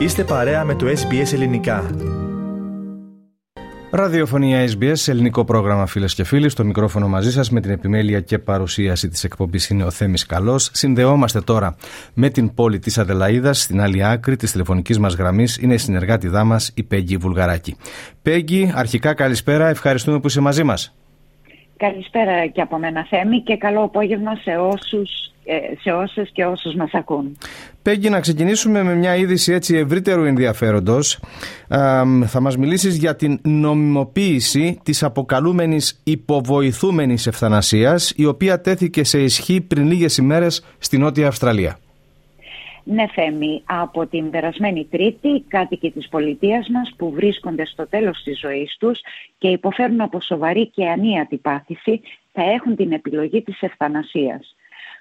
[0.00, 1.90] Είστε παρέα με το SBS Ελληνικά.
[3.90, 6.48] Ραδιοφωνία SBS, ελληνικό πρόγραμμα φίλες και φίλοι.
[6.48, 10.70] Στο μικρόφωνο μαζί σας με την επιμέλεια και παρουσίαση της εκπομπής είναι ο Θέμης Καλός.
[10.72, 11.76] Συνδεόμαστε τώρα
[12.14, 13.62] με την πόλη της Αδελαίδας.
[13.62, 17.76] Στην άλλη άκρη της τηλεφωνικής μας γραμμής είναι η συνεργάτη μας, η Πέγγι Βουλγαράκη.
[18.22, 19.68] Πέγγι, αρχικά καλησπέρα.
[19.68, 20.94] Ευχαριστούμε που είσαι μαζί μας.
[21.76, 26.74] Καλησπέρα και από μένα Θέμη και καλό απόγευμα σε όσους ε, σε όσες και όσους
[26.74, 27.36] μας ακούν.
[27.90, 31.20] Πέγγι, να ξεκινήσουμε με μια είδηση έτσι ευρύτερου ενδιαφέροντος.
[32.26, 39.60] θα μας μιλήσεις για την νομιμοποίηση της αποκαλούμενης υποβοηθούμενης ευθανασίας, η οποία τέθηκε σε ισχύ
[39.60, 41.78] πριν λίγες ημέρες στη Νότια Αυστραλία.
[42.84, 48.22] Ναι Θέμη, από την περασμένη Τρίτη οι κάτοικοι της πολιτείας μας που βρίσκονται στο τέλος
[48.22, 49.00] της ζωής τους
[49.38, 52.00] και υποφέρουν από σοβαρή και ανίατη πάθηση
[52.32, 54.54] θα έχουν την επιλογή της ευθανασίας.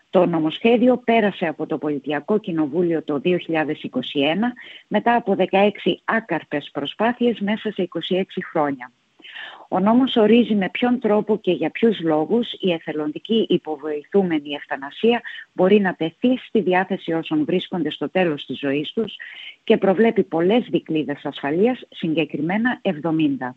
[0.10, 3.38] Το νομοσχέδιο πέρασε από το Πολιτιακό Κοινοβούλιο το 2021
[4.88, 5.46] μετά από 16
[6.06, 8.92] άκαρπες προσπάθειες μέσα σε 26 χρόνια.
[9.68, 15.22] Ο νόμος ορίζει με ποιον τρόπο και για ποιους λόγους η εθελοντική υποβοηθούμενη ευθανασία
[15.54, 19.16] μπορεί να τεθεί στη διάθεση όσων βρίσκονται στο τέλος της ζωής τους
[19.64, 23.56] και προβλέπει πολλές δικλείδες ασφαλείας, συγκεκριμένα 70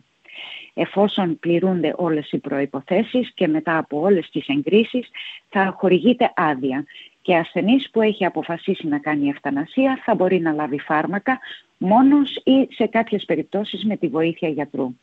[0.73, 5.07] εφόσον πληρούνται όλες οι προϋποθέσεις και μετά από όλες τις εγκρίσεις
[5.49, 6.85] θα χορηγείται άδεια
[7.21, 11.39] και ασθενής που έχει αποφασίσει να κάνει ευθανασία θα μπορεί να λάβει φάρμακα
[11.77, 14.95] μόνος ή σε κάποιες περιπτώσεις με τη βοήθεια γιατρού.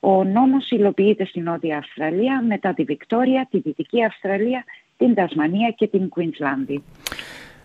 [0.00, 4.64] Ο νόμος υλοποιείται στην Νότια Αυστραλία μετά τη Βικτόρια, τη Δυτική Αυστραλία,
[4.96, 6.82] την Τασμανία και την Κουίνσλάνδη.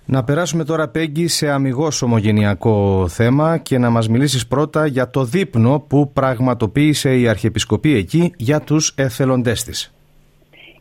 [0.07, 5.23] Να περάσουμε τώρα, Πέγγι, σε αμυγός ομογενειακό θέμα και να μας μιλήσεις πρώτα για το
[5.23, 9.93] δείπνο που πραγματοποίησε η Αρχιεπισκοπή εκεί για τους εθελοντές της.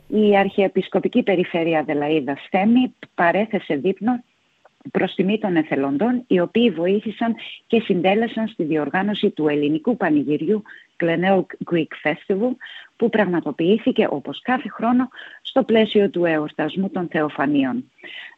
[0.07, 4.23] Η Αρχιεπισκοπική Περιφέρεια Δελαίδα Στέμι παρέθεσε δείπνο
[4.91, 7.35] προς τιμή των εθελοντών, οι οποίοι βοήθησαν
[7.67, 10.63] και συντέλεσαν στη διοργάνωση του ελληνικού πανηγυριού
[10.97, 12.51] Glenelg Greek Festival,
[12.97, 15.09] που πραγματοποιήθηκε όπως κάθε χρόνο
[15.43, 17.85] στο πλαίσιο του εορτασμού των Θεοφανίων.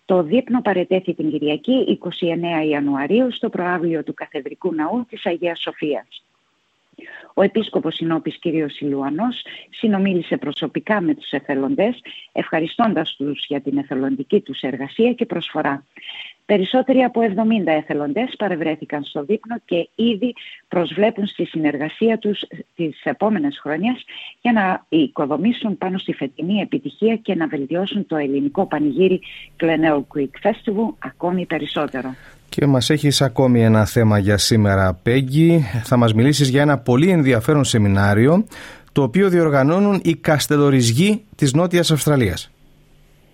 [0.06, 6.24] Το δείπνο παρετέθη την Κυριακή 29 Ιανουαρίου στο προάβλιο του Καθεδρικού Ναού της Αγίας Σοφίας.
[7.34, 8.70] Ο Επίσκοπος Συνόπης κ.
[8.70, 12.02] Σιλουανός συνομίλησε προσωπικά με τους εθελοντές,
[12.32, 15.84] ευχαριστώντας τους για την εθελοντική τους εργασία και προσφορά.
[16.46, 17.26] Περισσότεροι από 70
[17.66, 20.34] εθελοντές παρευρέθηκαν στο δείπνο και ήδη
[20.68, 22.40] προσβλέπουν στη συνεργασία τους
[22.74, 24.04] τις επόμενες χρόνιες
[24.40, 29.20] για να οικοδομήσουν πάνω στη φετινή επιτυχία και να βελτιώσουν το ελληνικό πανηγύρι
[29.60, 32.14] Glenelg Quick Festival ακόμη περισσότερο.
[32.48, 35.64] Και μας έχεις ακόμη ένα θέμα για σήμερα, Πέγγι.
[35.84, 38.46] Θα μας μιλήσεις για ένα πολύ ενδιαφέρον σεμινάριο
[38.92, 42.50] το οποίο διοργανώνουν οι καστελοριζγοί της Νότιας Αυστραλίας.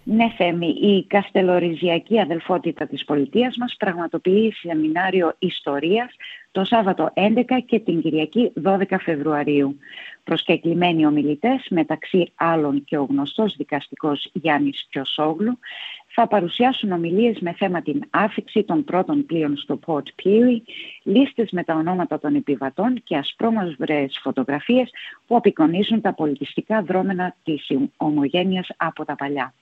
[0.05, 6.17] Ναι, Θέμη, η καστελοριζιακή αδελφότητα της πολιτείας μας πραγματοποιεί σεμινάριο ιστορίας
[6.51, 9.79] το Σάββατο 11 και την Κυριακή 12 Φεβρουαρίου.
[10.25, 15.59] Προσκεκλημένοι ομιλητές, μεταξύ άλλων και ο γνωστός δικαστικός Γιάννης Κιωσόγλου,
[16.07, 20.61] θα παρουσιάσουν ομιλίες με θέμα την άφηξη των πρώτων πλοίων στο Port Pirie,
[21.03, 24.91] λίστες με τα ονόματα των επιβατών και ασπρόμαυρες φωτογραφίες
[25.27, 29.55] που απεικονίζουν τα πολιτιστικά δρόμενα της ομογένειας από τα παλιά.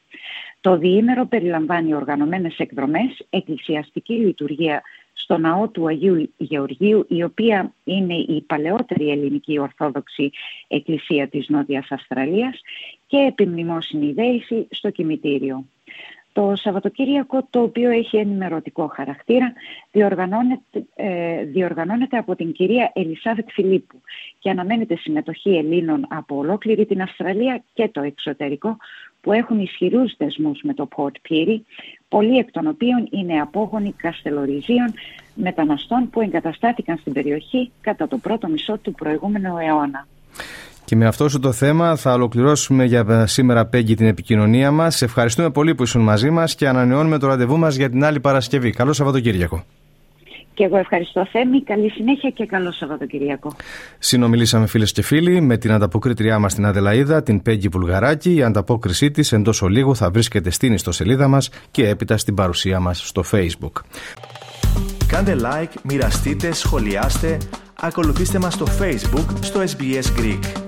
[0.61, 8.15] Το διήμερο περιλαμβάνει οργανωμένες εκδρομές, εκκλησιαστική λειτουργία στο ναό του Αγίου Γεωργίου, η οποία είναι
[8.15, 10.31] η παλαιότερη ελληνική ορθόδοξη
[10.69, 12.61] εκκλησία της Νότιας Αυστραλίας
[13.07, 15.65] και επιμνημόσυνη δέηση στο κημητήριο.
[16.33, 19.53] Το Σαββατοκύριακο, το οποίο έχει ενημερωτικό χαρακτήρα,
[19.91, 24.01] διοργανώνεται, ε, διοργανώνεται από την κυρία Ελισάβετ Φιλίππου
[24.39, 28.77] και αναμένεται συμμετοχή Ελλήνων από ολόκληρη την Αυστραλία και το εξωτερικό
[29.21, 31.61] που έχουν ισχυρούς δεσμούς με το Port Pirie,
[32.09, 34.93] πολλοί εκ των οποίων είναι απόγονοι καστελοριζίων
[35.35, 40.07] μεταναστών που εγκαταστάθηκαν στην περιοχή κατά το πρώτο μισό του προηγούμενου αιώνα.
[40.91, 45.03] Και με αυτό το θέμα θα ολοκληρώσουμε για σήμερα, Πέγγι, την επικοινωνία μας.
[45.03, 48.71] Ευχαριστούμε πολύ που ήσουν μαζί μας και ανανεώνουμε το ραντεβού μας για την άλλη Παρασκευή.
[48.71, 49.65] Καλό Σαββατοκύριακο.
[50.55, 51.63] Και εγώ ευχαριστώ Θέμη.
[51.63, 53.53] Καλή συνέχεια και καλό Σαββατοκυριακό.
[53.99, 58.35] Συνομιλήσαμε φίλες και φίλοι με την ανταποκρίτριά μας στην Αδελαίδα, την Πέγγι Βουλγαράκη.
[58.35, 63.09] Η ανταπόκρισή της εντός ολίγου θα βρίσκεται στην ιστοσελίδα μας και έπειτα στην παρουσία μας
[63.09, 63.83] στο Facebook.
[65.07, 67.39] Κάντε like, μοιραστείτε, σχολιάστε,
[67.81, 70.60] ακολουθήστε μας στο Facebook στο SBS Greek.